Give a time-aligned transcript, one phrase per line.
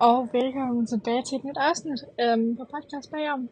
[0.00, 3.42] og velkommen tilbage til et nyt afsnit øhm, på podcast bagom.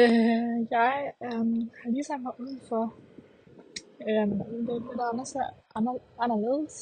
[0.00, 2.84] Øh, jeg øhm, har lige sat mig udenfor.
[4.08, 5.32] Øhm, det er lidt anders,
[5.76, 5.94] ander,
[6.24, 6.74] anderledes,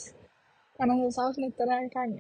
[0.83, 2.13] anderledes afsnit den her gang.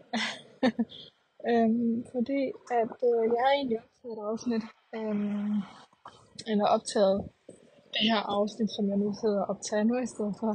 [1.50, 2.42] øhm, fordi
[2.80, 4.64] at øh, jeg har egentlig optaget et afsnit,
[4.96, 5.54] øhm,
[6.50, 7.18] eller optaget
[7.94, 10.52] det her afsnit, som jeg nu sidder og optager nu i stedet for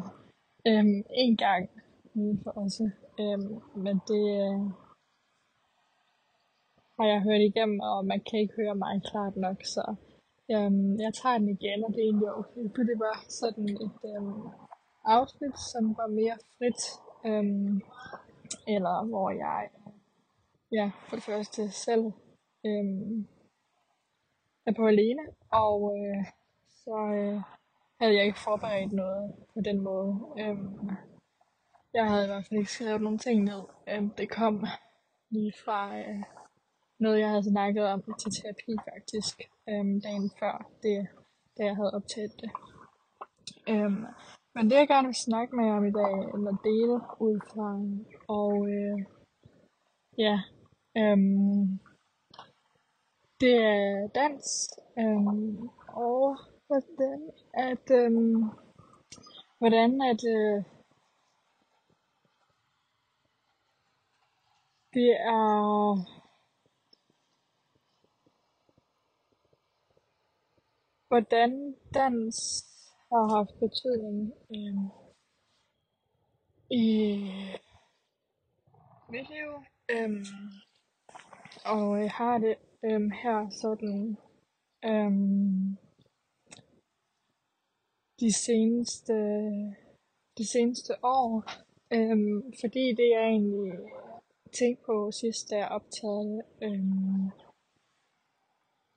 [0.70, 1.64] øhm, en gang
[2.44, 2.86] For også.
[3.22, 3.54] Øhm,
[3.86, 4.83] men det, øh,
[6.98, 9.96] har jeg hørt igennem, og man kan ikke høre mig klart nok, så
[10.52, 12.66] øhm, jeg tager den igen, og det er egentlig okay.
[12.76, 14.44] For det var sådan et øhm,
[15.06, 16.82] afsnit, som var mere frit,
[17.26, 17.82] øhm,
[18.68, 19.70] eller hvor jeg,
[20.72, 22.06] ja, for det første selv
[22.66, 23.28] øhm,
[24.68, 26.26] er på alene, og øh,
[26.84, 27.42] så øh,
[28.00, 30.12] havde jeg ikke forberedt noget på den måde.
[30.40, 30.90] Øhm,
[31.94, 33.64] jeg havde i hvert fald ikke skrevet nogle ting ned.
[33.90, 34.66] Øhm, det kom
[35.30, 36.24] lige fra øh,
[37.04, 39.36] noget, jeg havde snakket om til terapi faktisk,
[39.70, 41.08] øhm, dagen før, det,
[41.58, 42.52] da jeg havde optaget det.
[43.70, 44.06] Øhm,
[44.56, 46.96] men det jeg gerne vil snakke med jer om i dag, eller dele
[47.28, 47.68] ud fra,
[48.40, 48.98] og øh,
[50.18, 50.36] ja,
[50.98, 51.80] øhm,
[53.42, 54.46] det er dans,
[55.00, 57.20] øhm, og hvordan
[57.54, 58.44] at, øhm,
[59.60, 60.64] hvordan at, øh,
[64.94, 66.23] det er
[71.14, 72.38] hvordan dans
[73.12, 74.76] har haft betydning øh,
[76.70, 76.86] i
[79.10, 79.50] mit liv.
[79.92, 80.26] Øh,
[81.66, 84.18] og jeg har det øh, her sådan
[84.86, 85.12] øh,
[88.20, 89.14] de seneste
[90.38, 91.44] de seneste år.
[91.96, 93.74] Øh, fordi det jeg egentlig
[94.60, 96.84] tænkte på sidst, da jeg optagede øh,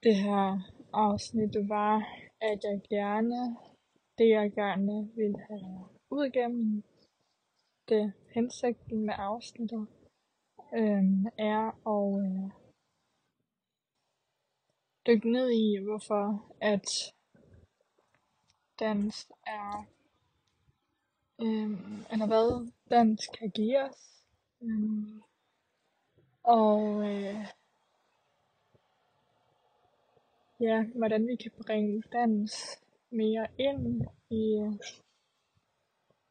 [0.03, 1.97] det her afsnit var,
[2.41, 3.57] at jeg gerne,
[4.19, 6.83] det jeg gerne ville have ud igennem
[7.89, 9.87] det hensigten med afsnittet,
[10.75, 11.05] øh,
[11.39, 12.51] er at øh,
[15.07, 17.15] dykke ned i, hvorfor at
[18.81, 19.87] dans er,
[21.41, 21.71] øh,
[22.13, 24.25] eller hvad dans kan give os.
[24.63, 25.21] Øh,
[26.43, 27.47] og øh,
[30.61, 32.53] ja, hvordan vi kan bringe dans
[33.11, 34.45] mere ind i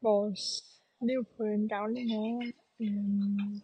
[0.02, 0.42] vores
[1.00, 2.52] liv på en gavnlig måde.
[2.80, 3.60] Øhm,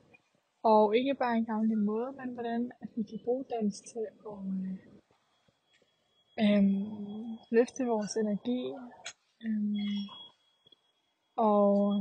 [0.62, 4.38] og ikke bare en gavnlig måde, men hvordan at vi kan bruge dans til at
[6.42, 8.62] øhm, løfte vores energi.
[9.44, 10.08] Øhm,
[11.36, 11.94] og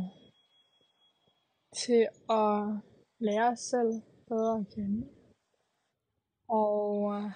[1.75, 2.57] til at
[3.19, 5.07] lære os selv bedre at kende.
[6.49, 7.31] Og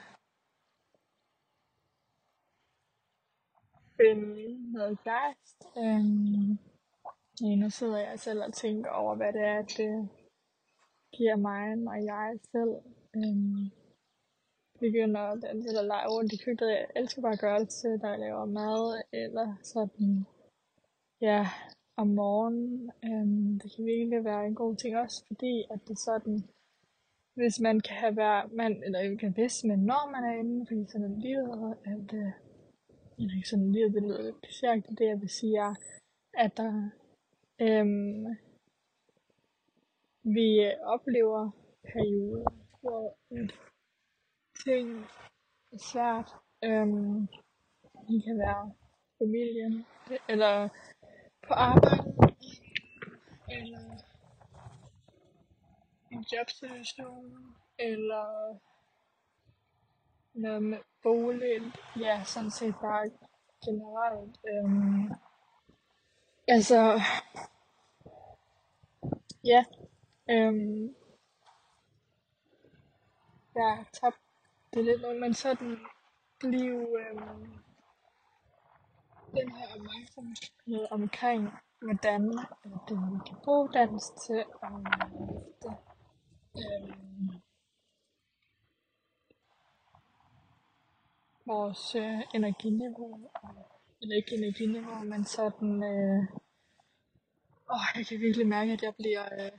[3.98, 5.60] finde noget gejst.
[5.78, 6.52] Øhm,
[7.42, 10.10] ja, nu sidder jeg selv og tænker over, hvad det er, det
[11.18, 12.76] giver mig, når jeg selv
[13.16, 13.72] øhm,
[14.80, 16.72] begynder at danse eller lege rundt i køkkenet.
[16.72, 20.26] Jeg elsker bare at gøre det til, når jeg laver mad, eller sådan,
[21.22, 21.48] ja,
[21.98, 22.92] om morgenen.
[23.06, 26.44] Øhm, det kan virkelig være en god ting også, fordi at det sådan,
[27.36, 30.86] hvis man kan have været, man, eller ikke hvis, men når man er inde, fordi
[30.88, 32.32] sådan en livet, at øh,
[33.18, 35.76] jeg ikke sådan lige det lyder lidt klichéagtigt, det jeg vil sige er,
[36.34, 36.90] at der,
[37.62, 38.26] øhm,
[40.24, 41.52] vi oplever
[41.84, 43.18] perioder, hvor
[44.66, 45.06] ting
[45.72, 46.30] er svært.
[46.64, 47.28] Øhm,
[48.08, 48.74] det kan være
[49.20, 49.86] familien,
[50.30, 50.70] eller
[51.48, 52.12] på arbejde,
[53.50, 53.86] eller
[56.12, 58.60] en jobsituation, eller
[60.36, 63.12] noget med boligen, ja, sådan set bare
[63.66, 64.38] generelt.
[64.50, 65.12] Øhm,
[66.48, 67.02] altså,
[69.44, 69.66] ja,
[70.30, 70.96] øhm,
[73.56, 74.20] jeg har tabt
[74.74, 75.78] det lidt nu, men sådan
[76.40, 77.54] blive øhm,
[79.36, 81.50] den her opmærksomhed omkring,
[81.82, 84.72] hvordan at, øh, vi kan bruge dans til at
[86.58, 87.45] øhm,
[91.46, 93.32] vores øh, energiniveau,
[94.02, 96.24] eller ikke energiniveau, men sådan, øh,
[97.74, 99.52] åh, jeg kan virkelig mærke, at jeg bliver, øh,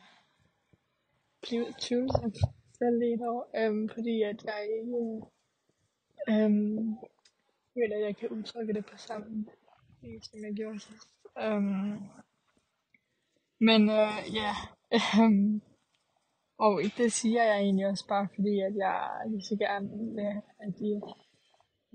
[1.42, 2.32] bliver tvivlsom
[2.78, 5.02] selv lige nu, øh, fordi at jeg ikke
[6.28, 6.50] øh,
[7.74, 9.46] føler, at jeg kan udtrykke det på samme
[10.02, 11.08] vis, som jeg gjorde sidst.
[11.38, 11.62] Øh,
[13.60, 14.52] men øh, ja,
[14.94, 15.60] øh,
[16.58, 20.74] Og det siger jeg egentlig også bare fordi, at jeg lige så gerne vil, at
[20.80, 21.00] I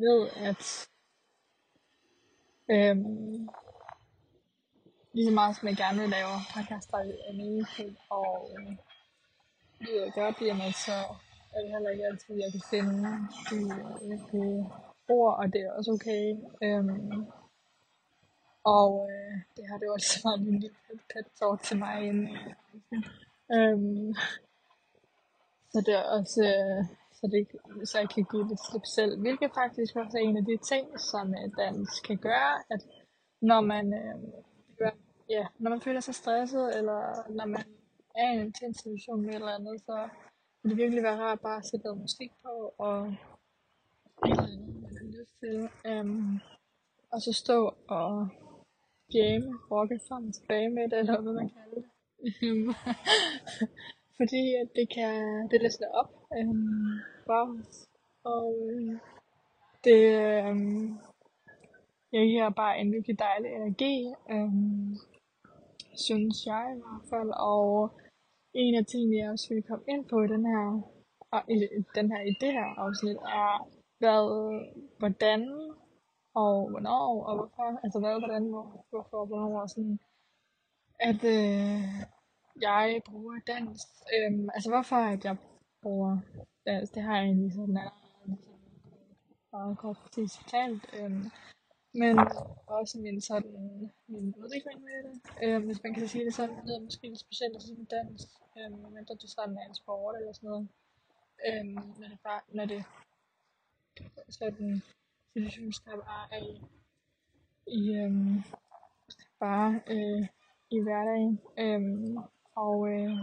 [0.06, 0.64] ved, at
[2.74, 3.50] øhm,
[5.14, 8.76] lige så meget som jeg gerne vil lave podcaster i en og øh,
[9.80, 10.98] lyder godt, jamen så
[11.54, 12.98] er det heller ikke altid, jeg kan finde
[13.50, 14.70] de øh, rigtige
[15.10, 16.24] ord, og det er også okay.
[16.64, 17.26] Øhm,
[18.64, 20.76] og øh, det har det jo også været en lille
[21.14, 22.38] pet talk til mig inden.
[23.56, 24.16] øhm,
[25.72, 26.86] så det er også, øh,
[27.22, 27.42] så, det,
[27.90, 30.86] så jeg kan give lidt slip selv, hvilket faktisk også er en af de ting,
[31.00, 32.82] som øh, dans kan gøre, at
[33.42, 34.18] når man, øh,
[35.30, 37.64] ja, når man føler sig stresset, eller når man
[38.16, 40.10] er i en intens situation eller andet, så
[40.64, 44.82] vil det virkelig være rart bare at sætte noget musik på, og et eller andet,
[44.82, 45.58] man har lyst til.
[45.92, 46.40] Um,
[47.12, 48.28] og så stå og
[49.14, 51.86] jamme, rocke frem tilbage med det, eller hvad man kalder det.
[54.22, 55.14] Fordi at det kan,
[55.52, 57.88] det løsner op øhm, for os.
[58.24, 58.94] Og øh,
[59.86, 60.02] det
[60.50, 61.00] um,
[62.12, 63.96] jeg giver bare en virkelig dejlig energi,
[64.36, 64.96] um,
[66.06, 67.32] synes jeg i hvert fald.
[67.52, 67.92] Og
[68.54, 70.66] en af tingene, jeg også vil komme ind på i den her,
[71.32, 71.56] og i,
[71.96, 73.70] den her, i det her afsnit, er,
[74.00, 74.24] hvad,
[75.00, 75.42] hvordan
[76.34, 80.00] og hvornår og hvorfor, altså hvad, hvordan, hvor, hvorfor hvornår, og sådan,
[81.00, 81.82] at øh,
[82.62, 83.80] jeg bruger dans.
[84.16, 85.38] Øhm, altså hvorfor at jeg
[85.82, 86.18] bruger
[86.66, 88.38] dans, det har jeg egentlig sådan allerede
[89.52, 90.84] meget kort præcis fortalt.
[90.98, 91.24] Øhm,
[91.94, 92.16] men
[92.68, 95.16] også min sådan, min udvikling med det.
[95.44, 98.20] Øhm, hvis man kan sige det sådan, det er måske lidt specielt at sige dans,
[98.58, 100.68] øhm, men du sådan er en sport eller sådan noget.
[101.48, 102.84] Øhm, når det bare, når det
[104.30, 104.82] sådan
[105.34, 106.00] situationsskab
[106.32, 106.62] er i,
[107.68, 108.44] i øhm,
[109.40, 110.28] bare øh,
[110.76, 111.40] i hverdagen.
[111.58, 112.18] Øhm,
[112.66, 113.18] og øh,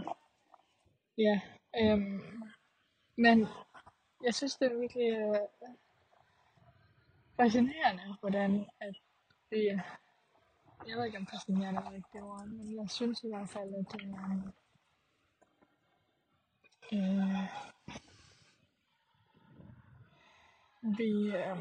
[1.17, 1.41] ja,
[1.81, 1.99] øh,
[3.15, 3.47] men
[4.23, 5.35] jeg synes det er virkelig øh,
[7.35, 8.95] fascinerende, hvordan at
[9.49, 9.81] det,
[10.87, 13.85] jeg ved ikke om fascinerende er rigtigt ord, men jeg synes i hvert fald, at
[13.93, 14.51] det er,
[16.93, 17.43] øh,
[20.97, 21.59] vi, øh,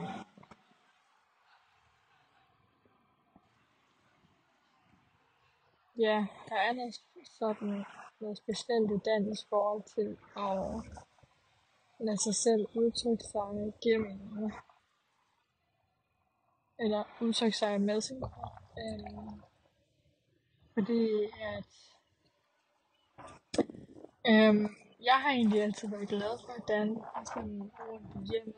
[5.98, 6.94] ja, der er noget
[7.38, 7.84] sådan
[8.20, 14.52] noget bestemt i dansk forhold til at lade sig selv udtrykke sig gennem
[16.78, 18.62] eller udtrykke sig med sin krop.
[18.78, 19.40] Øh,
[20.74, 21.08] fordi
[21.54, 21.68] at
[24.26, 24.54] øh,
[25.00, 27.02] jeg har egentlig altid været glad for at danse
[27.34, 28.54] sådan rundt i hjemmet.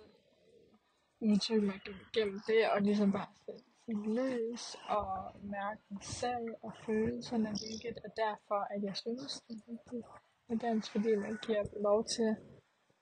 [1.21, 1.81] Udtrykke mig
[2.13, 5.07] gennem det, og ligesom bare sætte løs og
[5.43, 10.07] mærke mig selv og følelserne, hvilket er derfor, at jeg synes, det er vigtigt
[10.49, 12.37] med dans, fordi man giver lov til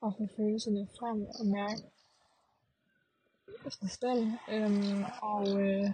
[0.02, 1.82] at få følelserne frem og mærke
[3.70, 4.24] sig selv.
[4.54, 5.90] Øhm, og, øh,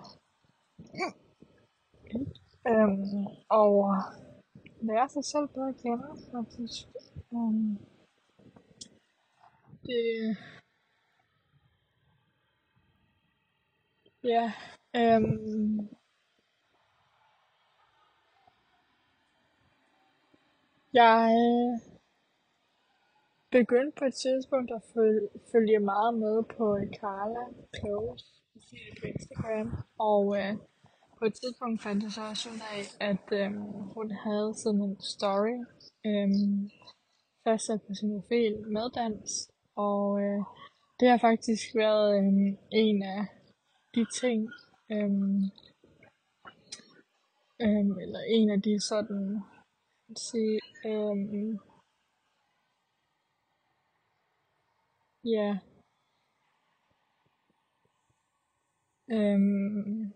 [2.71, 3.95] øhm, og
[4.81, 6.87] lære sig selv bedre at kende, faktisk.
[7.33, 7.79] Øhm,
[9.87, 10.37] det,
[14.25, 14.53] ja,
[14.97, 15.89] øhm,
[20.93, 21.81] jeg øh,
[23.51, 27.45] begyndte på et tidspunkt at følge, følge meget med på øh, Carla
[27.77, 28.27] Close
[29.01, 29.69] på Instagram,
[29.99, 30.55] og øh,
[31.19, 33.51] på et tidspunkt fandt jeg så også ud af, at øh,
[33.97, 35.57] hun havde sådan en story
[36.09, 36.29] øh,
[37.45, 40.41] fastsat på sin profil med dans, og øh,
[41.01, 42.27] det har faktisk været øh,
[42.73, 43.21] en af
[43.95, 44.51] de ting,
[44.93, 45.43] øhm,
[47.61, 49.41] øhm, eller en af de sådan,
[50.17, 51.59] sige, øhm,
[55.25, 55.59] Ja.
[59.11, 60.13] Øhm.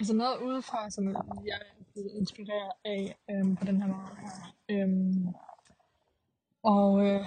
[0.00, 4.08] Altså noget udefra, som jeg er blevet inspireret af øhm, på den her måde.
[4.68, 5.34] Øhm,
[6.62, 7.24] og øh,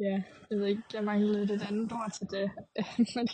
[0.00, 2.50] ja, jeg ved ikke, jeg mangler lidt et andet ord til det.
[3.14, 3.28] men,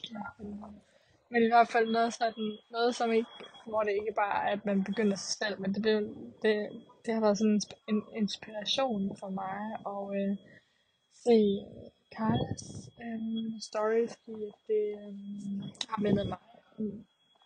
[1.30, 3.30] men i hvert fald noget sådan, noget som ikke,
[3.66, 5.94] hvor det ikke bare er, at man begynder sig selv, men det, det,
[6.42, 6.54] det,
[7.04, 9.58] det har været sådan en inspiration for mig
[9.92, 10.36] at øh,
[11.24, 11.36] se
[12.16, 12.64] Carlas
[13.02, 13.20] øh,
[13.68, 15.14] stories, fordi det øh,
[15.90, 16.38] har mindet mig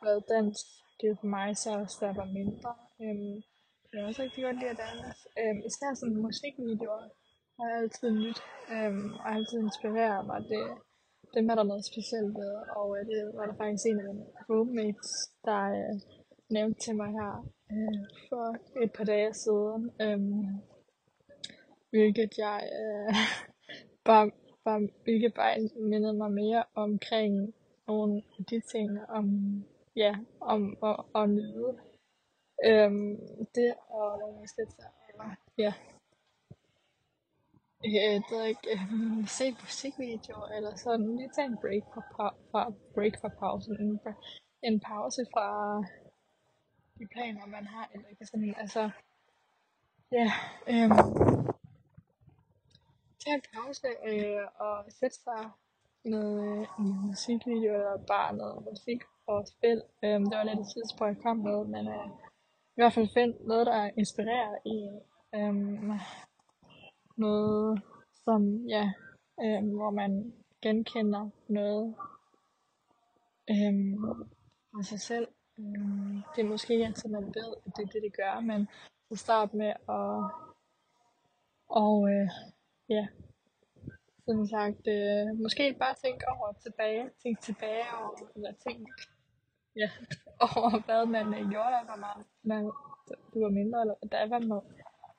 [0.03, 0.59] hvad dans
[1.01, 2.73] givet for mig, så også da jeg var mindre.
[3.03, 3.35] Øh,
[3.91, 5.23] jeg har også rigtig godt lide at danse.
[5.41, 7.09] Øh, især sådan musikvideoer
[7.63, 8.39] har jeg altid nyt,
[8.75, 10.41] øhm, og altid inspirerer mig.
[10.53, 10.63] Det,
[11.35, 14.27] dem er der noget specielt ved, og øh, det var der faktisk en af mine
[14.49, 15.13] roommates,
[15.45, 15.95] der øh,
[16.51, 17.33] nævnte til mig her
[17.73, 18.47] øh, for
[18.83, 20.21] et par dage siden, øh,
[21.91, 23.15] hvilket jeg øh,
[24.09, 24.31] bare,
[24.65, 27.55] bare, hvilket bare mindede mig mere omkring
[27.87, 29.27] nogle af de ting, om,
[29.97, 31.71] ja, om at, at nyde
[32.69, 33.17] øhm,
[33.55, 34.91] det og øh, sætte sig
[35.59, 35.73] ja,
[37.87, 42.63] øh, det er ikke, øh, se musikvideoer eller sådan, lige tage en break fra, fra,
[42.95, 44.01] break fra pausen, en,
[44.63, 45.47] en pause fra
[46.99, 48.27] de planer, man har, eller ikke?
[48.27, 48.91] Sådan, altså,
[50.13, 50.27] ja,
[50.73, 50.97] øhm,
[53.21, 55.51] tage en pause øh, og sætte sig
[56.05, 59.83] noget øh, en musikvideo eller bare noget musik og spil.
[60.05, 62.07] Øhm, det var lidt et tidspunkt, jeg kom med, men øh,
[62.75, 65.01] i hvert fald find noget, der inspirerer en.
[65.35, 65.93] Øhm,
[67.17, 67.83] noget,
[68.25, 68.93] som, ja,
[69.43, 71.95] øh, hvor man genkender noget
[73.51, 73.75] øh,
[74.79, 75.29] af sig selv.
[75.59, 78.69] Øhm, det er måske ikke altid, man ved, at det er det, det gør, men
[79.09, 80.31] så start med at
[81.83, 82.29] og, øh,
[82.89, 83.05] ja,
[84.25, 88.93] som sagt, øh, måske bare tænke over tilbage, tænke tilbage over, eller tænke,
[89.77, 89.89] ja,
[90.47, 92.17] over hvad man øh, gjorde, da man,
[92.51, 92.63] man,
[93.35, 94.61] du var mindre, eller da man,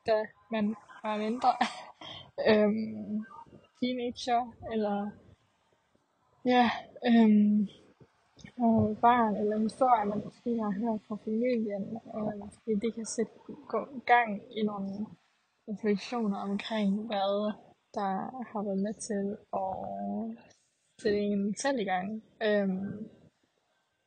[0.07, 0.17] da
[0.51, 1.53] man og en indre
[2.49, 3.25] øhm,
[3.79, 4.41] teenager,
[4.73, 5.09] eller
[6.45, 6.69] ja,
[7.07, 7.67] øhm,
[8.57, 13.31] og barn, eller historier, man måske har hørt fra familien, og måske det kan sætte
[14.05, 15.05] gang i nogle
[15.67, 17.53] refleksioner omkring, hvad
[17.93, 18.11] der
[18.51, 19.73] har været med til at
[21.01, 22.23] sætte en selv i gang.
[22.43, 23.09] Øhm,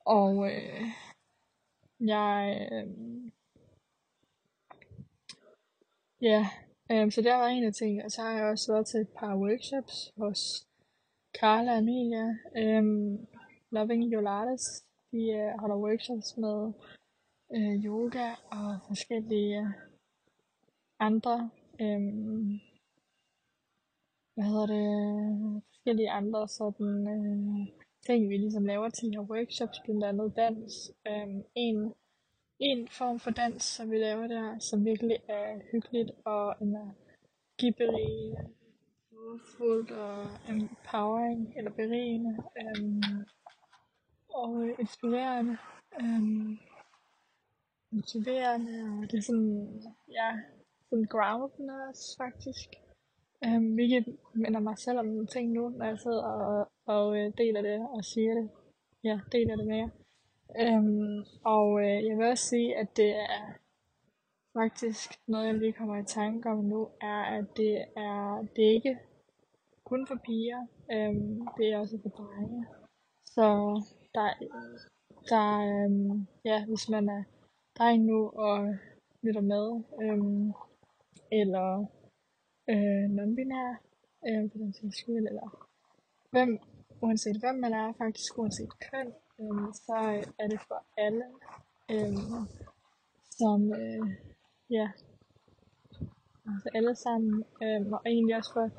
[0.06, 0.84] og øh,
[2.00, 2.88] jeg, øh,
[6.22, 6.46] ja,
[6.92, 8.04] Øhm, så det har været en af tingene.
[8.04, 10.40] Og så har jeg også været til et par workshops hos
[11.38, 12.26] Carla og Amelia.
[12.56, 12.84] Øh,
[13.70, 16.72] Loving Yolates, de øh, holder workshops med
[17.56, 19.74] øh, yoga og forskellige
[20.98, 21.50] andre
[21.80, 22.00] øh,
[24.34, 27.66] hvad hedder det, forskellige andre sådan øh,
[28.06, 30.92] ting, vi ligesom laver til her workshops, blandt andet dans.
[31.08, 31.94] Øh, en,
[32.58, 38.36] en form for dans, som vi laver der, som virkelig er hyggeligt og energiberig,
[39.12, 43.24] øh, fuldt og empowering, eller berigende, øh,
[44.28, 45.56] og inspirerende.
[46.00, 46.58] Øh,
[47.90, 49.82] motiverende, og det er sådan,
[50.18, 50.28] ja,
[50.88, 52.68] sådan groundende også, faktisk.
[53.46, 57.32] Um, hvilket minder mig selv om nogle ting nu, når jeg sidder og, og øh,
[57.38, 58.50] deler det og siger det.
[59.04, 59.88] Ja, deler det med jer.
[60.60, 63.52] Øhm, og øh, jeg vil også sige, at det er
[64.52, 68.72] faktisk noget, jeg lige kommer i tanke om nu, er, at det er, det er
[68.72, 68.98] ikke
[69.84, 72.66] kun for piger, øhm, det er også for drenge.
[73.24, 73.46] Så
[74.14, 74.28] der,
[75.28, 77.22] der øhm, ja, hvis man er
[77.78, 78.74] dreng nu og
[79.22, 80.52] lytter med, øhm,
[81.32, 81.86] eller
[82.68, 83.70] øh, non-binær,
[84.28, 85.68] øh, på den sags skyld, eller
[86.30, 86.58] hvem,
[87.02, 89.96] uanset hvem man er, faktisk uanset køn, øhm, så
[90.38, 91.24] er det for alle,
[91.90, 92.42] øhm,
[93.38, 94.10] som, øh,
[94.70, 94.88] ja,
[96.46, 98.70] altså alle sammen, øhm, og egentlig også for,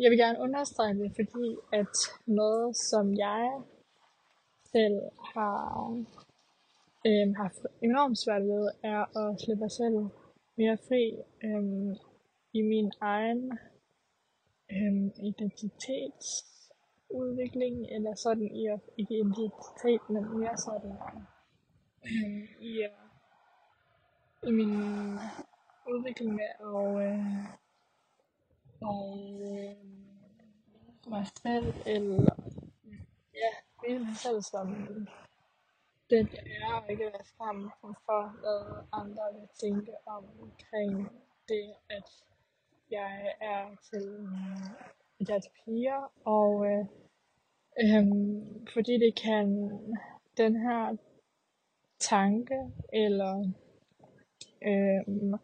[0.00, 1.94] jeg vil gerne understrege det, fordi at
[2.26, 3.62] noget, som jeg
[4.72, 5.00] selv
[5.34, 5.58] har
[7.06, 7.50] øhm, har
[7.82, 9.98] enormt svært ved, er at slippe mig selv
[10.56, 11.02] mere fri.
[11.44, 11.94] øhm,
[12.52, 13.58] i min egen
[14.72, 15.10] øhm,
[17.10, 20.96] udviklingen, eller sådan i at, ikke identitet, men mere sådan
[22.60, 22.92] i, at,
[24.42, 24.74] i min
[25.88, 27.58] udvikling med at øh,
[28.80, 29.76] og, øh,
[31.10, 32.34] mig selv, eller
[33.34, 33.50] ja,
[33.82, 34.68] vise mig selv som
[36.10, 41.10] den jeg er, og ikke være frem for, hvad andre vil tænke omkring
[41.48, 42.10] det, at
[42.90, 44.28] jeg er til,
[45.26, 46.84] deres er piger, og øh,
[47.82, 48.06] øh,
[48.74, 49.46] fordi det kan
[50.36, 50.96] den her
[52.00, 52.58] tanke
[52.92, 53.52] eller
[54.66, 55.38] øh,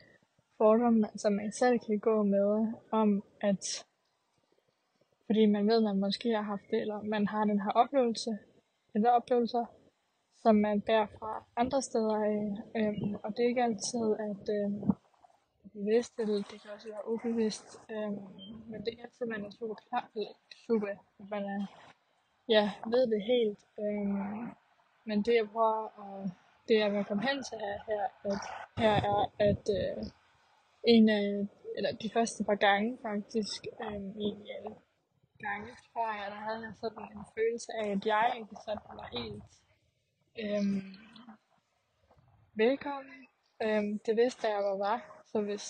[0.59, 3.87] fordom, som man selv kan gå med, om at
[5.27, 8.39] fordi man ved, at man måske har haft det, eller man har den her oplevelse,
[8.95, 9.65] eller oplevelser,
[10.43, 12.39] som man bærer fra andre steder af,
[12.77, 14.73] øh, og det er ikke altid, at øh,
[15.77, 17.69] bevidst, eller det kan også være ubevidst.
[17.91, 18.27] Øhm,
[18.71, 20.05] men det er altid, man er super klar,
[20.67, 20.89] super,
[21.21, 21.63] at man er,
[22.49, 23.61] ja, ved det helt.
[23.83, 24.45] Øhm,
[25.09, 26.31] men det jeg prøver at,
[26.69, 28.41] det jeg vil komme hen til her, her, at,
[28.83, 30.05] her er, at øh,
[30.95, 34.75] en af, eller de første par gange faktisk, øhm, egentlig alle
[35.47, 39.09] gange, tror jeg, der havde jeg sådan en følelse af, at jeg ikke sådan var
[39.19, 39.51] helt,
[40.43, 40.83] øhm,
[42.55, 43.19] velkommen.
[43.63, 45.67] Øhm, det vidste jeg, hvor var, så hvis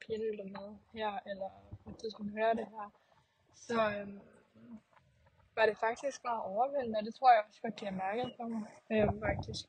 [0.00, 1.48] pigerne lytter med her, eller
[1.84, 2.86] på et tidspunkt hører det her,
[3.66, 4.20] så øhm,
[5.56, 8.44] var det faktisk meget overvældende, og det tror jeg også godt, de har mærket på
[8.52, 8.62] mig,
[8.92, 9.66] øhm, faktisk.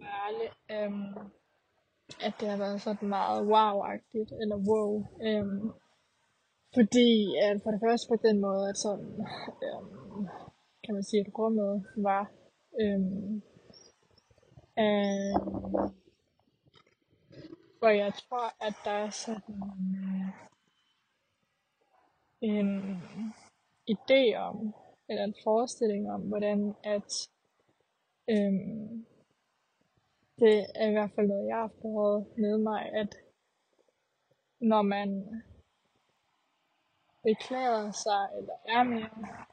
[0.00, 0.48] Være ærlig.
[0.74, 1.14] Øhm,
[2.26, 4.92] at det har været sådan meget wow-agtigt, eller wow.
[5.28, 5.72] Øhm,
[6.76, 7.10] fordi
[7.46, 9.12] at for det første på den måde, at sådan,
[9.66, 10.28] øhm,
[10.84, 12.24] kan man sige, at rummet var
[12.80, 13.42] øhm,
[14.82, 15.99] øhm,
[17.80, 19.62] hvor jeg tror, at der er sådan
[20.02, 20.28] øh,
[22.40, 23.02] en
[23.90, 24.74] idé om,
[25.08, 27.28] eller en forestilling om, hvordan at
[28.30, 29.06] øhm,
[30.38, 33.16] det er i hvert fald noget, jeg har fået med mig, at
[34.60, 35.42] når man
[37.22, 39.44] beklager sig, eller er mere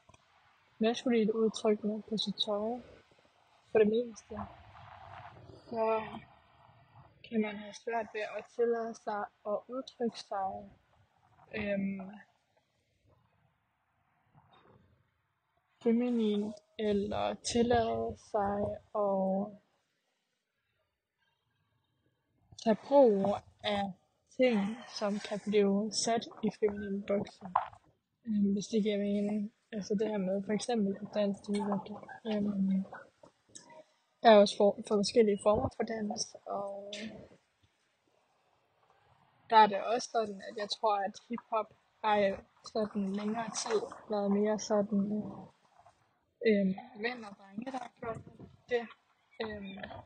[0.78, 2.80] maskulint udtrykkende på sit tøj,
[3.70, 4.34] for det meste,
[5.70, 6.02] så
[7.28, 10.70] kan man have svært ved at tillade sig at udtrykke sig
[11.54, 12.10] øhm,
[15.82, 18.58] feminin, eller tillade sig
[18.94, 19.46] at
[22.64, 23.92] tage brug af
[24.36, 24.58] ting,
[24.98, 27.50] som kan blive sat i feminine bokser,
[28.26, 29.52] øhm, hvis det giver mening.
[29.72, 31.60] Altså det her med for eksempel dans til
[32.26, 32.84] øhm,
[34.22, 36.92] der er også for, for forskellige former for dans, og
[39.50, 41.68] der er det også sådan, at jeg tror, at hiphop
[42.04, 42.16] har
[42.72, 45.02] sådan længere tid været mere sådan
[46.46, 46.66] øh,
[47.02, 48.20] mænd og drenge, der har gjort
[48.68, 48.84] det,
[49.42, 49.62] øh,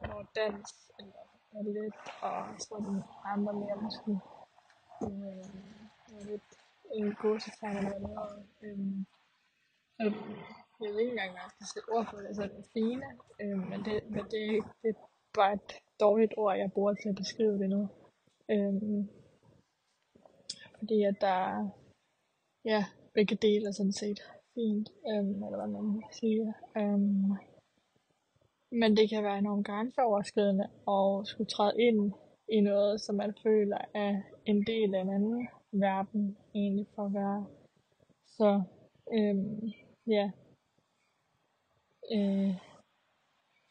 [0.09, 4.13] når dans eller ballet og sådan andre mere måske
[5.03, 5.45] øh,
[6.29, 6.51] lidt
[6.97, 8.79] øh, gåsetegn eller og øh,
[10.01, 10.15] øh,
[10.81, 13.07] jeg ved ikke engang, hvad jeg skal sætte ord på det, altså, sådan fine,
[13.43, 14.45] øh, men, det, men det,
[14.83, 15.01] det er
[15.35, 17.83] bare et dårligt ord, jeg bruger til at beskrive det nu.
[18.51, 18.75] Øh,
[20.79, 21.69] fordi at der
[22.65, 24.21] ja, begge dele er sådan set
[24.55, 26.53] fint, øh, eller hvad man siger.
[26.77, 27.01] Øh,
[28.81, 32.13] men det kan være enormt grænseoverskridende at skulle træde ind
[32.49, 37.15] i noget, som man føler er en del af en anden verden, egentlig for at
[37.15, 37.47] være.
[38.27, 38.63] Så,
[39.13, 39.73] øhm,
[40.07, 40.31] ja.
[42.15, 42.55] Øh,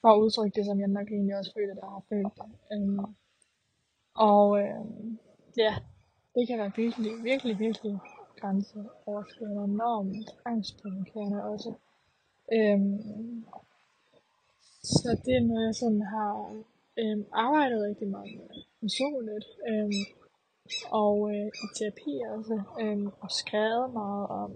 [0.02, 2.50] for at udtrykke det, som jeg nok egentlig også føler, der har følt det.
[2.74, 3.06] Øhm,
[4.16, 4.86] og øh,
[5.58, 5.74] ja,
[6.36, 8.00] det kan være virkelig, virkelig, virkelig
[8.40, 11.74] grænseoverskridende, enormt angstprovokerende også.
[12.54, 13.46] Øhm,
[14.84, 16.64] så det er noget, jeg sådan har
[17.00, 19.48] øhm, arbejdet rigtig meget med personligt.
[19.70, 20.02] Øhm,
[21.02, 22.56] og øh, i terapi også.
[22.82, 24.52] Øhm, og skrevet meget om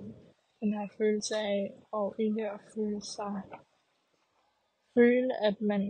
[0.66, 3.42] den her følelse af og ikke at føle sig
[4.98, 5.82] føle, at man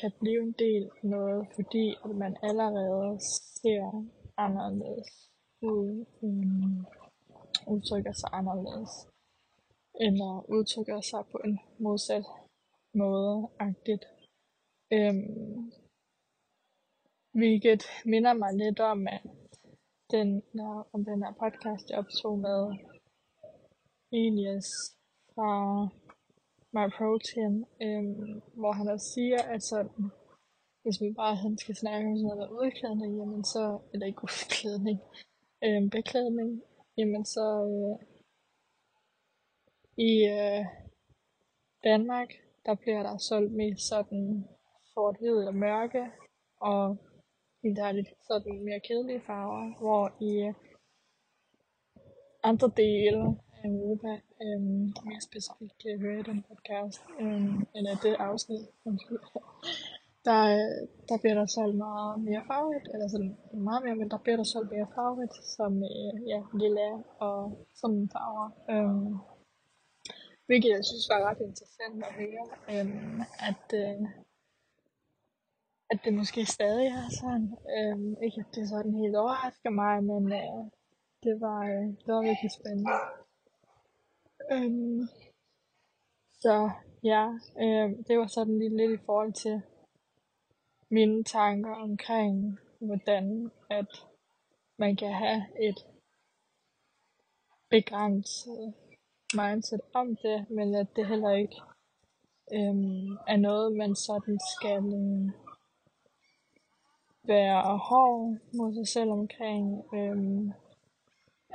[0.00, 5.30] kan blive en del af noget, fordi at man allerede ser anderledes
[5.62, 6.84] ud, øhm,
[7.66, 8.92] udtrykker sig anderledes,
[10.06, 12.26] eller udtrykker sig på en modsat
[12.94, 14.04] måde, agtigt.
[14.92, 15.72] Øhm,
[17.32, 19.22] hvilket minder mig lidt om, at
[20.10, 20.42] den,
[20.92, 22.60] om den her podcast, jeg optog med
[24.24, 24.68] Elias
[25.34, 25.50] fra
[26.76, 30.04] My Protein, øhm, hvor han også siger, at sådan,
[30.82, 34.98] hvis vi bare han skal snakke om sådan noget udklædning, jamen så, eller ikke udklædning,
[35.64, 36.62] øhm, beklædning,
[36.98, 37.96] jamen så øh,
[40.08, 40.64] i øh,
[41.84, 42.30] Danmark,
[42.66, 44.44] der bliver der solgt mest sådan
[44.92, 46.04] sort-hvid og mørke,
[46.60, 46.96] og
[47.62, 50.54] helt lidt sådan mere kedelige farver, hvor i øh,
[52.42, 54.60] andre dele Europa, øh,
[55.08, 58.62] mere specifikt øh, kan jeg høre i den podcast, øhm, eller det afsnit,
[60.26, 63.36] der, øh, der bliver der solgt meget mere farvet, eller sådan
[63.68, 66.90] meget mere, men der bliver der solgt mere farvet, som øh, ja, lilla
[67.26, 68.48] og sådan farver.
[68.72, 69.12] Øh,
[70.46, 72.88] hvilket jeg synes var ret interessant at høre, øh,
[73.50, 74.00] at, øh,
[75.90, 77.48] at det måske stadig er sådan.
[77.76, 80.62] Øh, ikke at det sådan helt overrasker mig, men øh,
[81.24, 82.92] det, var, øh, det var virkelig spændende.
[84.52, 85.08] Øhm,
[86.40, 86.70] så
[87.04, 87.28] ja,
[87.60, 89.62] øh, det var sådan lige lidt i forhold til
[90.90, 94.04] mine tanker omkring, hvordan at
[94.76, 95.86] man kan have et
[97.70, 98.74] begrænset
[99.34, 101.60] mindset om det, men at det heller ikke
[102.52, 105.30] øhm, er noget, man sådan skal øh,
[107.22, 110.52] være hård mod sig selv omkring, øhm,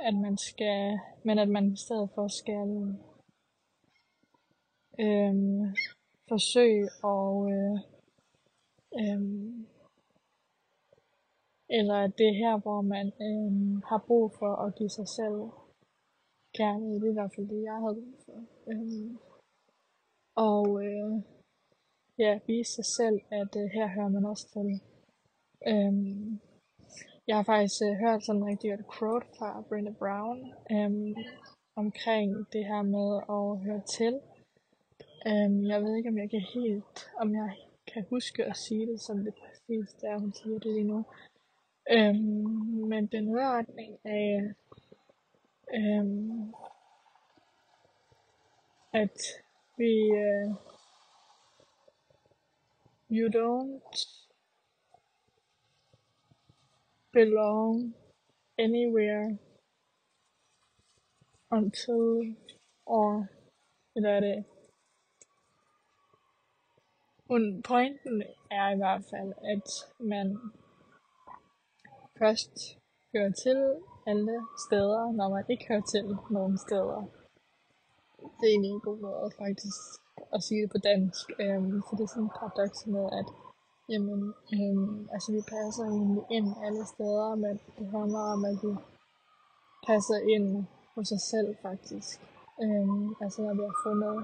[0.02, 2.68] at man skal, men at man i stedet for skal
[5.00, 5.74] øhm,
[6.28, 7.78] forsøge og øh,
[9.00, 9.66] øhm,
[11.68, 15.50] eller at det er her, hvor man øhm, har brug for at give sig selv
[16.54, 17.00] kærlighed.
[17.00, 18.38] Det er i hvert fald det, jeg havde brug for.
[18.72, 19.18] Øhm,
[20.34, 21.22] og øh,
[22.18, 24.80] ja, vise sig selv, at øh, her hører man også til.
[25.66, 26.40] Øhm,
[27.26, 31.14] jeg har faktisk øh, hørt sådan en rigtig godt quote fra Brenda Brown øhm,
[31.76, 34.14] omkring det her med at høre til.
[35.26, 37.50] Øhm, jeg ved ikke, om jeg kan helt, om jeg
[37.92, 41.04] kan huske at sige det som det præcis der hun siger det lige nu.
[41.90, 43.64] Øhm, men den er
[44.04, 44.54] af,
[45.74, 46.54] øhm,
[48.92, 49.18] at
[49.76, 49.92] vi,
[50.24, 50.48] øh,
[53.10, 54.21] you don't
[57.12, 57.94] belong
[58.58, 59.38] anywhere
[61.50, 62.36] until,
[62.86, 63.26] or,
[63.96, 64.44] eller er det,
[67.64, 70.38] pointen er i hvert fald, at man
[72.18, 72.78] først
[73.12, 73.58] hører til
[74.06, 77.00] alle steder, når man ikke hører til nogen steder.
[78.18, 79.80] Det er egentlig en god måde faktisk
[80.34, 81.30] at sige det på dansk.
[81.40, 83.28] Øhm, for det er sådan en paradoks med, at
[83.88, 84.20] jamen,
[84.54, 88.72] øhm, altså vi passer egentlig ind alle steder, men det handler om, at vi
[89.86, 90.48] passer ind
[90.94, 92.20] hos os selv faktisk.
[92.62, 94.16] Øhm, altså når vi har fundet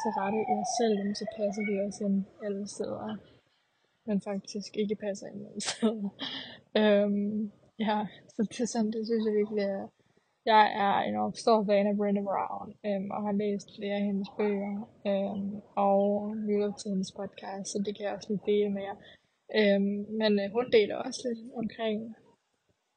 [0.00, 3.16] til rette i os selv, så passer vi os ind alle steder.
[4.06, 6.08] Men faktisk ikke passer ind alle steder.
[6.80, 7.52] øhm,
[7.86, 7.98] ja,
[8.34, 9.82] så det, sådan, det synes jeg virkelig er,
[10.46, 14.28] jeg er en stor fan af Brenda Brown, øhm, og har læst flere af hendes
[14.38, 14.74] bøger,
[15.06, 18.96] øhm, og lyttet til hendes podcast, så det kan jeg også lige dele med jer.
[19.58, 22.16] Øhm, men øh, hun deler også lidt omkring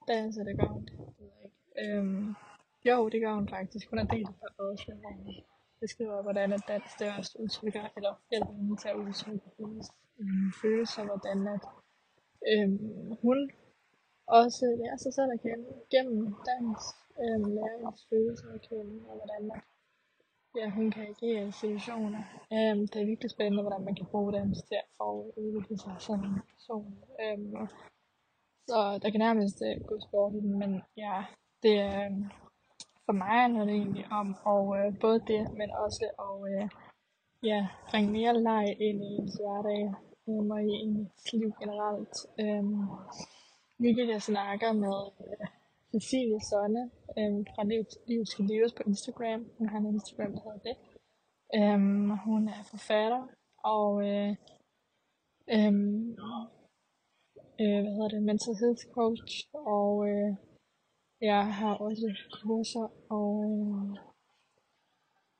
[0.07, 0.87] dans, og det gør hun.
[1.83, 2.35] Øhm,
[2.89, 3.89] jo, det gør hun faktisk.
[3.89, 5.35] Hun har delt et par også, hvor hun
[5.79, 9.87] beskriver, hvordan at dans det også udtrykker, eller hjælper hende til at udtrykke hendes
[10.19, 11.63] øhm, følelser, hvordan at
[12.51, 13.51] øhm, hun
[14.27, 16.79] også lærer sig selv at kende gennem dans,
[17.21, 19.61] øhm, lærer hendes følelser at kende, og hvordan man,
[20.57, 22.23] ja, hun kan agere i situationer.
[22.55, 26.19] Øh, det er virkelig spændende, hvordan man kan bruge dem til at udvikle sig som
[26.29, 26.91] en person.
[27.21, 27.67] Øh,
[28.69, 31.15] så der kan nærmest øh, gå sport i den, men ja,
[31.63, 32.11] det er, øh,
[33.05, 36.69] for mig handler det egentlig om og øh, både det, men også at øh,
[37.43, 39.83] ja, bringe mere leg ind i ens hverdag
[40.29, 42.15] øh, og i ens liv generelt.
[42.39, 42.63] Øh,
[43.77, 44.97] hvilket jeg snakker med
[45.27, 45.47] øh,
[45.95, 46.83] Cecilie Sonne
[47.17, 47.63] øhm, fra
[48.07, 49.41] Livet skal leves på Instagram.
[49.57, 50.77] Hun har en Instagram, der hedder det.
[51.57, 53.21] Øhm, hun er forfatter
[53.75, 54.31] og øh,
[55.55, 55.73] øh,
[57.61, 59.33] øh, hvad hedder det, mental health coach
[59.75, 60.31] og øh,
[61.21, 62.07] jeg har også
[62.41, 63.97] kurser og øh,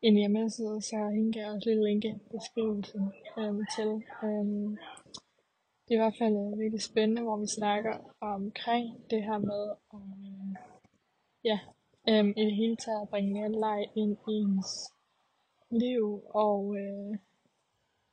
[0.08, 3.04] en hjemmeside, så hende kan jeg også lige linke i beskrivelsen
[3.40, 3.90] øh, til.
[4.24, 4.46] Øh,
[5.86, 9.64] det er i hvert fald øh, virkelig spændende, hvor vi snakker omkring det her med
[9.94, 10.35] at øh,
[11.46, 11.60] ja,
[12.10, 14.94] øhm, i det hele taget at bringe mere leg ind i ens
[15.70, 17.18] liv og øh,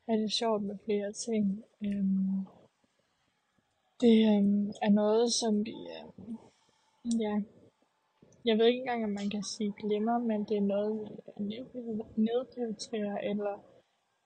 [0.08, 1.64] have det sjovt med flere ting.
[1.84, 2.46] Øhm,
[4.00, 6.36] det øhm, er noget, som vi øhm,
[7.20, 7.42] ja,
[8.44, 11.64] jeg ved ikke engang, om man kan sige glemmer, men det er noget, vi
[12.16, 13.64] nedprioriterer eller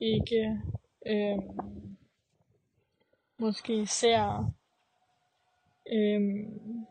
[0.00, 0.60] ikke
[1.06, 1.96] øhm,
[3.38, 4.52] måske ser
[5.92, 6.86] øhm,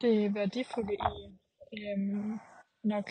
[0.00, 1.38] det værdifulde i
[1.78, 2.38] øhm,
[2.82, 3.10] nok,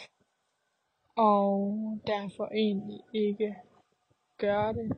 [1.15, 3.55] og derfor egentlig ikke
[4.37, 4.97] gøre det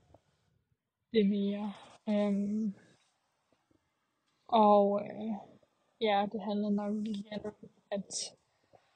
[1.13, 1.73] det mere.
[2.09, 2.73] Øhm,
[4.47, 5.33] og øh,
[6.01, 8.13] ja, det handler nok igen om, at,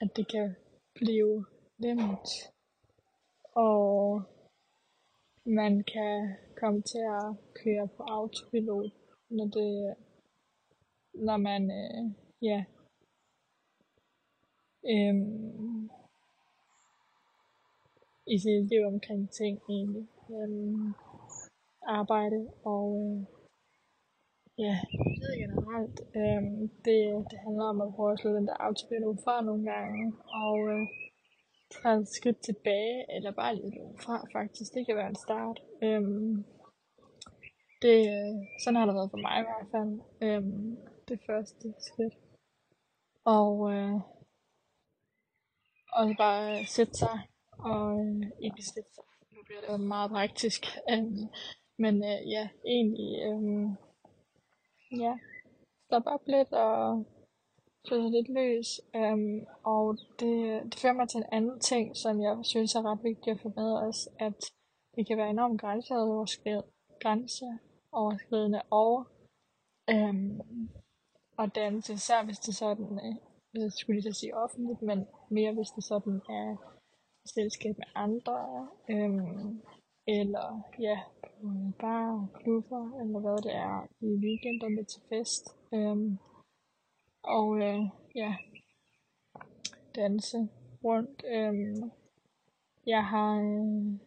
[0.00, 0.56] at det kan
[0.94, 1.46] blive
[1.78, 2.28] nemt,
[3.52, 4.22] og
[5.44, 8.92] man kan komme til at køre på autopilot,
[9.28, 9.94] når det,
[11.14, 12.10] når man, øh,
[12.42, 12.64] ja,
[14.92, 15.90] øhm,
[18.26, 20.94] i sit liv omkring ting egentlig, øhm,
[21.82, 23.36] arbejde og øh,
[24.58, 24.76] Ja,
[25.18, 25.98] livet generelt.
[26.20, 26.98] Øhm, det,
[27.30, 30.12] det handler om at prøve at slå den der autopilot fra nogle gange,
[30.44, 30.86] og øh,
[31.74, 34.74] træde et skridt tilbage, eller bare lidt fra faktisk.
[34.74, 35.62] Det kan være en start.
[35.82, 36.44] Øhm,
[37.82, 39.92] det, øh, sådan har det været for mig i hvert fald.
[40.26, 40.76] Øhm,
[41.08, 42.14] det første skridt.
[43.24, 44.00] Og øh,
[45.96, 47.18] og bare sætte sig,
[47.58, 49.04] og øh, ikke sætte sig.
[49.32, 50.62] Nu bliver det meget praktisk.
[50.92, 51.26] Øhm,
[51.78, 53.12] men øh, ja, egentlig...
[53.28, 53.68] Øh,
[55.00, 55.14] ja,
[55.86, 57.04] stop op lidt og
[57.86, 58.80] slå sig lidt løs.
[58.94, 63.04] Um, og det, det fører mig til en anden ting, som jeg synes er ret
[63.04, 64.38] vigtigt at få med os, at
[64.94, 66.66] det kan være enormt grænseoverskridende
[67.00, 69.06] grænseoverskridende og
[69.90, 70.40] øhm,
[71.36, 73.14] og danse, især hvis det sådan, øh,
[73.56, 76.56] Øh, jeg skulle lige sige offentligt, men mere hvis det sådan er
[77.24, 79.62] selskab med andre, øhm,
[80.06, 85.56] eller ja, på bar, klubber, eller hvad det er, i weekenderne til fest.
[85.74, 86.18] Øhm,
[87.22, 87.80] og øh,
[88.14, 88.36] ja,
[89.94, 90.48] danse
[90.84, 91.24] rundt.
[91.26, 91.90] Øhm,
[92.86, 94.00] jeg har, øh,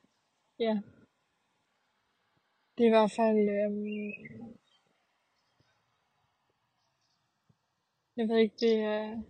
[0.59, 0.81] ja,
[2.77, 4.55] det er i hvert fald, øhm,
[8.17, 9.21] jeg ved ikke, det er,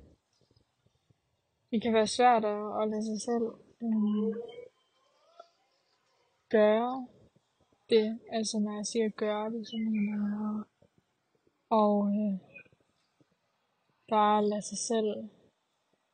[1.72, 3.48] det kan være svært at, at lade sig selv.
[3.82, 4.28] Mm.
[4.28, 4.36] Øh,
[6.50, 7.08] gøre
[7.90, 10.64] det, altså når jeg siger gøre det, så mener jeg
[11.70, 12.40] og øh,
[14.10, 15.30] bare lade sig selv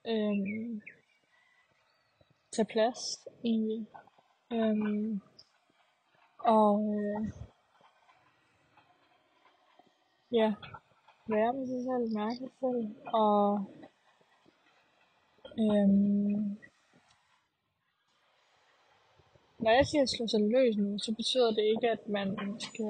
[0.07, 0.81] øh,
[2.51, 3.85] tage plads i
[4.53, 5.19] øh,
[6.39, 7.31] og øh,
[10.31, 10.53] ja,
[11.27, 13.65] være med sig selv, mærke sig selv, og
[15.59, 16.57] øhm,
[19.59, 22.87] når jeg siger slå sig løs nu, så betyder det ikke, at man skal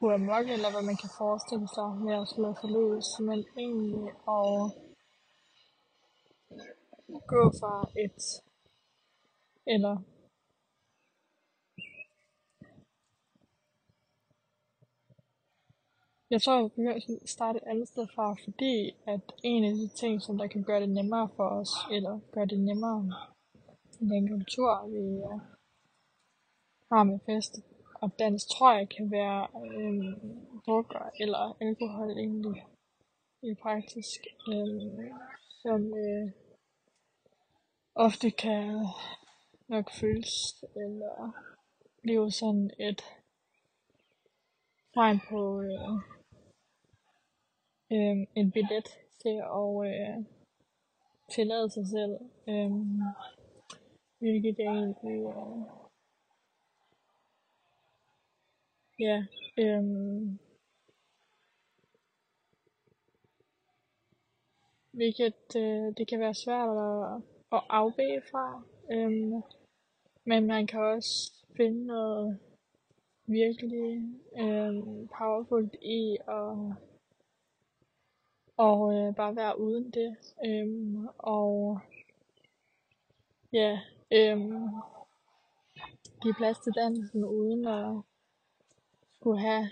[0.00, 4.08] gå amok, eller hvad man kan forestille sig med at slå sig løs, men egentlig
[4.38, 4.54] at
[7.32, 8.20] gå fra et,
[9.66, 9.96] eller
[16.32, 19.88] Jeg tror, jeg begynder at starte et andet sted fra, fordi at en af de
[19.88, 23.12] ting, som der kan gøre det nemmere for os, eller gøre det nemmere
[24.00, 25.40] i den kultur, vi uh,
[26.92, 27.54] har med fest
[28.02, 30.04] og dans, tror jeg kan være øh,
[30.66, 32.66] drukker eller alkohol egentlig
[33.42, 35.10] i praktisk, øh,
[35.62, 36.30] som øh,
[37.94, 38.86] ofte kan
[39.68, 41.32] nok føles eller
[42.02, 43.02] blive sådan et
[44.94, 46.11] tegn på øh,
[47.92, 48.88] øh, en billet
[49.22, 50.24] til at øh,
[51.30, 52.70] tillade sig selv, øh,
[54.18, 55.62] hvilket jeg egentlig, øh,
[58.98, 59.24] ja,
[59.58, 59.82] øh,
[64.92, 69.42] hvilket øh, det kan være svært at, at afvæge fra, øh,
[70.24, 72.38] men man kan også finde noget
[73.26, 74.02] virkelig
[74.38, 76.76] øh, powerfult i at
[78.56, 80.16] og øh, bare være uden det.
[80.46, 81.80] Øhm, og
[83.52, 83.80] ja,
[84.12, 84.68] øhm,
[86.22, 88.02] give plads til dansen uden at
[89.14, 89.70] skulle have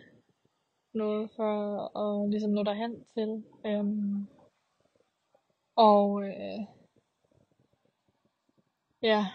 [0.93, 1.53] noget for
[1.99, 3.45] at ligesom nå derhen til.
[3.66, 4.27] Øhm,
[5.77, 6.61] og øh,
[9.03, 9.27] ja,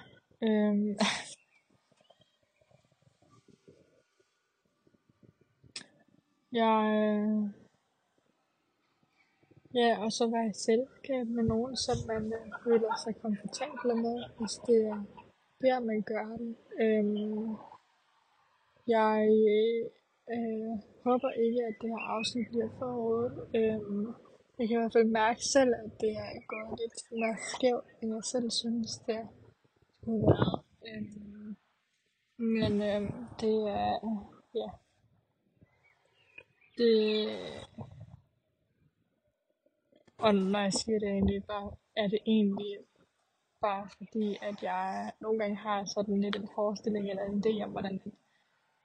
[0.41, 0.97] øhm,
[6.59, 7.64] jeg øh,
[9.75, 14.17] Ja, og så være i selskab med nogen, som man øh, føler sig komfortabel med,
[14.37, 14.99] hvis det er
[15.61, 16.55] der, man gør det.
[16.81, 17.55] Øhm,
[18.87, 19.17] jeg
[19.53, 19.83] øh,
[20.33, 20.73] øh,
[21.07, 23.33] håber ikke, at det her afsnit bliver for hårdt.
[23.55, 24.05] Øhm,
[24.57, 28.13] jeg kan i hvert fald mærke selv, at det er gået lidt mere skævt, end
[28.13, 29.21] jeg selv synes, det
[30.01, 30.59] skulle være.
[30.87, 31.55] Øhm,
[32.37, 33.93] men øhm, det er,
[34.59, 34.69] ja,
[36.77, 36.93] det
[40.17, 42.77] og når jeg siger det egentlig, bare, er det egentlig
[43.61, 47.71] bare fordi, at jeg nogle gange har sådan lidt en forestilling eller en idé om,
[47.71, 47.95] hvordan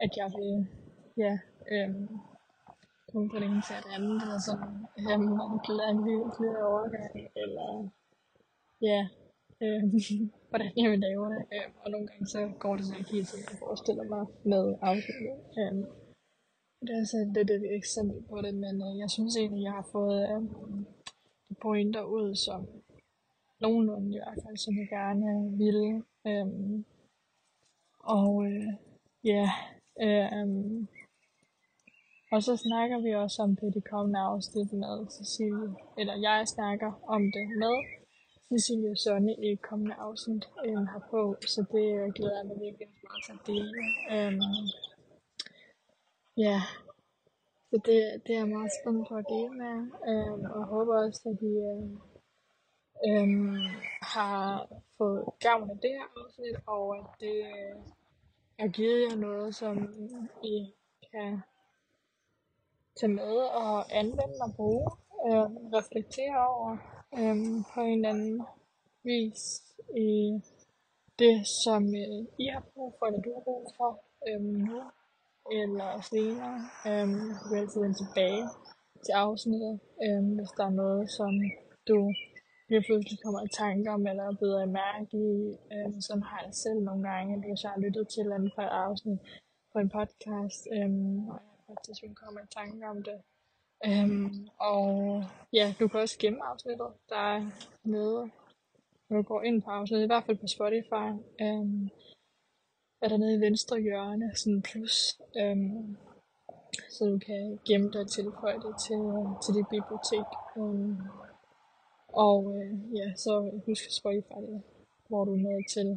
[0.05, 0.53] at jeg vil,
[1.25, 1.35] ja,
[1.73, 2.09] øhm,
[3.11, 5.31] komme fra det ene til det andet, eller sådan, øhm,
[5.79, 7.69] lade en lille overgang, eller,
[8.89, 9.01] ja,
[9.65, 9.91] øhm,
[10.51, 13.29] hvordan jeg vil lave det, øhm, og nogle gange så går det så ikke helt,
[13.29, 15.39] som jeg forestiller mig med afsnittet.
[15.61, 15.85] Øhm,
[16.87, 19.89] det er så lidt et eksempel på det, men øh, jeg synes egentlig, jeg har
[19.93, 20.43] fået øh,
[21.63, 22.67] pointer ud, som
[23.61, 26.03] nogenlunde i hvert fald, som jeg gerne ville.
[26.27, 26.85] Øhm,
[27.99, 28.73] og øh,
[29.25, 29.51] ja,
[30.07, 30.87] øh,
[32.33, 36.91] og så snakker vi også om det, de kommende afsnit med Cecilie, eller jeg snakker
[37.15, 37.77] om det med
[38.49, 43.33] Cecilie Sonne i kommende afsnit øhm, herpå, så det glæder jeg mig virkelig meget til
[43.39, 43.81] at dele.
[44.15, 44.65] Øhm,
[46.47, 46.59] ja,
[47.71, 49.77] så det, det er jeg meget spændt på at dele med,
[50.11, 51.99] øhm, og jeg håber også, at I øhm,
[53.09, 53.57] øhm,
[54.15, 57.77] har fået gavn af det her afsnit, og at det øh,
[58.59, 59.77] har givet jer noget, som
[60.45, 60.75] I
[61.11, 61.41] kan
[62.97, 64.91] tage med og anvende og bruge,
[65.27, 66.77] øhm, reflektere over
[67.19, 68.43] øhm, på en eller anden
[69.03, 69.43] vis
[69.97, 70.41] i
[71.19, 74.81] det, som øh, I har brug for, eller du har brug for øhm, nu
[75.61, 76.57] eller senere.
[76.89, 78.45] Øhm, du kan altid vende tilbage
[79.05, 81.33] til afsnittet, øhm, hvis der er noget, som
[81.89, 81.99] du
[82.71, 85.33] lige pludselig kommer i tanke om, eller bedre i mærke i.
[85.75, 88.53] Øhm, sådan har jeg selv nogle gange, hvis jeg har lyttet til et eller andet
[88.55, 89.19] fra et afsnit
[89.73, 93.19] på en podcast, øhm, og jeg på et tidspunkt kommer i tanke om det.
[93.89, 94.85] Øhm, og
[95.53, 97.41] ja, du kan også gemme afsnittet, der er
[97.85, 98.31] nede,
[99.09, 101.09] når du går ind på afsnittet, i hvert fald på Spotify.
[101.45, 101.89] Øhm,
[103.03, 105.97] er der nede i venstre hjørne, sådan plus, øhm,
[106.91, 110.29] så du kan gemme det og tilføje det til, øh, til dit bibliotek.
[110.59, 110.97] Øhm,
[112.09, 113.33] og øh, ja, så
[113.67, 114.63] husk Spotify, det,
[115.09, 115.89] hvor du er nået til.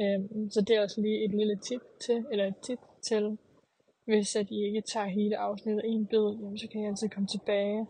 [0.00, 3.38] Øhm, så det er også lige et lille tip til, eller et tip til,
[4.04, 7.28] hvis at I ikke tager hele afsnittet en bid, jamen, så kan I altid komme
[7.28, 7.86] tilbage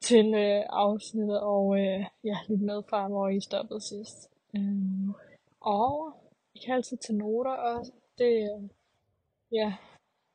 [0.00, 4.30] til øh, afsnittet og øh, ja, lytte med fra, hvor I stoppede sidst.
[4.56, 5.12] Øhm,
[5.60, 6.12] og
[6.54, 7.92] jeg kan altid tage noter også.
[8.18, 8.68] Det er
[9.52, 9.76] ja,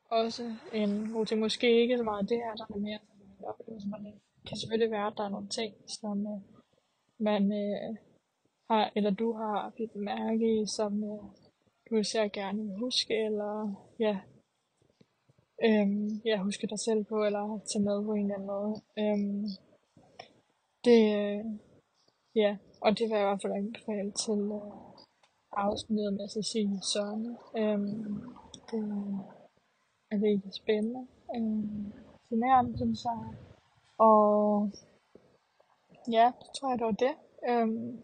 [0.09, 1.39] også en god ting.
[1.39, 2.99] Måske ikke så meget det her, der er mere
[3.43, 6.41] oplevelse, Man det kan selvfølgelig være, at der er nogle ting, som øh,
[7.17, 7.95] man øh,
[8.69, 11.23] har, eller du har bidt mærke i, som øh,
[11.89, 14.19] du især gerne vil huske, eller ja,
[15.65, 18.73] øhm, ja, huske dig selv på, eller tage med på en eller anden måde.
[18.99, 19.45] Øhm,
[20.85, 21.45] det, øh,
[22.35, 24.92] ja, og det vil jeg i hvert fald anbefale til øh,
[25.57, 27.37] afsnittet med Cecilie Søren.
[27.57, 28.33] Øhm,
[28.73, 29.13] øh,
[30.11, 31.07] det er virkelig spændende.
[31.35, 31.93] Øhm,
[32.33, 33.19] fascinerende, synes jeg.
[33.97, 34.71] Og
[36.11, 37.15] ja, det tror jeg, det var det.
[37.49, 38.03] Øhm,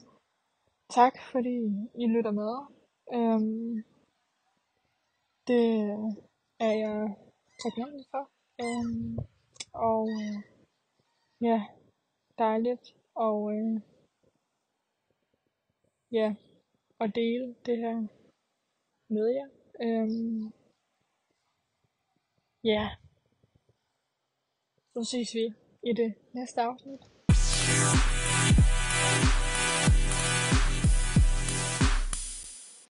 [0.89, 1.57] tak fordi
[1.95, 2.53] I lytter med.
[3.13, 3.83] Øhm,
[5.47, 5.65] det
[6.59, 7.15] er jeg
[7.63, 8.29] taknemmelig for.
[8.63, 9.17] Øhm,
[9.73, 10.09] og
[11.41, 11.65] ja,
[12.37, 13.81] dejligt og øh,
[16.11, 16.35] ja,
[16.99, 18.07] at dele det her
[19.09, 19.49] med jer.
[19.81, 20.53] Øhm,
[22.63, 22.89] ja,
[24.93, 27.18] så ses vi i det næste afsnit.